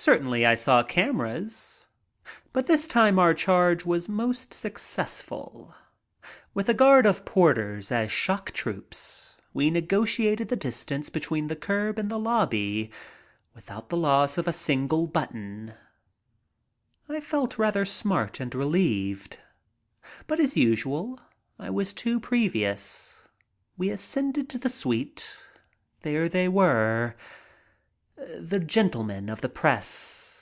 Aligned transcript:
Certainly 0.00 0.46
I 0.46 0.54
saw 0.54 0.84
cameras. 0.84 1.86
But 2.52 2.68
this 2.68 2.86
time 2.86 3.18
our 3.18 3.34
charge 3.34 3.84
was 3.84 4.08
most 4.08 4.54
successful. 4.54 5.74
With 6.54 6.68
a 6.68 6.72
guard 6.74 7.04
of 7.04 7.24
porters 7.24 7.90
as 7.90 8.12
shock 8.12 8.52
troops, 8.52 9.34
we 9.52 9.70
negotiated 9.70 10.48
the 10.50 10.56
distance 10.56 11.10
between 11.10 11.48
the 11.48 11.56
curb 11.56 11.98
and 11.98 12.10
the 12.12 12.18
lobby 12.18 12.92
without 13.54 13.88
the 13.90 13.96
loss 13.96 14.38
of 14.38 14.46
a 14.46 14.52
single 14.52 15.08
button. 15.08 15.74
I 17.08 17.18
felt 17.18 17.58
rather 17.58 17.84
smart 17.84 18.38
and 18.38 18.54
relieved. 18.54 19.38
But, 20.28 20.38
as 20.38 20.56
usual, 20.56 21.20
I 21.58 21.70
was 21.70 21.92
too 21.92 22.20
previous. 22.20 23.24
We 23.76 23.90
ascended 23.90 24.48
to 24.50 24.58
the 24.58 24.70
suite. 24.70 25.36
There 26.02 26.28
they 26.28 26.46
were. 26.48 27.16
The 28.40 28.58
gentlemen 28.58 29.28
of 29.30 29.42
the 29.42 29.48
press. 29.48 30.34